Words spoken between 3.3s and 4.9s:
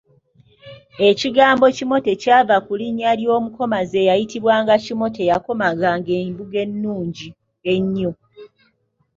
mukomazi eyayitibwanga